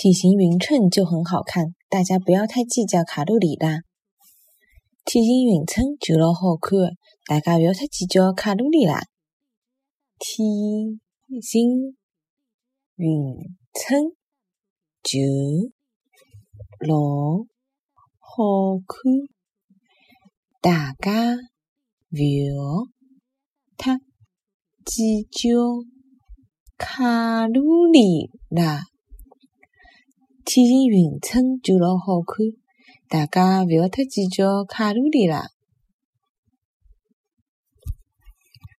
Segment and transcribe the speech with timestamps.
[0.00, 3.82] 体型匀称就很好看，大家不要太计较卡路里啦。
[5.04, 9.02] 体型匀称就老好看，大家不要太计较卡路里啦。
[10.18, 10.42] 体
[11.42, 11.98] 型
[12.96, 13.34] 匀
[13.74, 14.16] 称
[15.02, 15.18] 就
[16.88, 17.44] 老
[18.20, 19.12] 好看，
[20.62, 21.36] 大家
[22.08, 22.86] 不要
[23.76, 23.98] 太
[24.86, 25.58] 计较
[26.78, 28.84] 卡路里啦。
[30.52, 32.44] 体型匀称就老好看，
[33.08, 35.50] 大家勿要太计较卡路里啦。